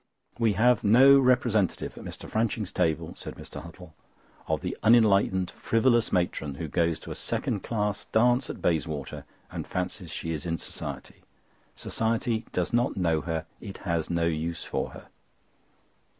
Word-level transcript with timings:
"We 0.39 0.53
have 0.53 0.83
no 0.83 1.19
representative 1.19 1.95
at 1.95 2.03
Mr. 2.03 2.27
Franching's 2.27 2.71
table," 2.71 3.13
said 3.15 3.35
Mr. 3.35 3.61
Huttle, 3.63 3.91
"of 4.47 4.61
the 4.61 4.75
unenlightened 4.81 5.51
frivolous 5.51 6.11
matron, 6.11 6.55
who 6.55 6.67
goes 6.67 6.99
to 7.01 7.11
a 7.11 7.13
second 7.15 7.61
class 7.61 8.05
dance 8.05 8.49
at 8.49 8.63
Bayswater 8.63 9.25
and 9.51 9.67
fancies 9.67 10.09
she 10.09 10.31
is 10.31 10.47
in 10.47 10.57
Society. 10.57 11.21
Society 11.75 12.47
does 12.51 12.73
not 12.73 12.97
know 12.97 13.21
her; 13.21 13.45
it 13.59 13.77
has 13.85 14.09
no 14.09 14.25
use 14.25 14.63
for 14.63 14.89
her." 14.93 15.05